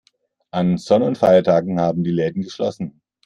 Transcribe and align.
An 0.49 0.79
Sonn- 0.79 1.03
und 1.03 1.19
Feiertagen 1.19 1.79
haben 1.79 2.03
die 2.03 2.09
Läden 2.09 2.41
geschlossen. 2.41 3.03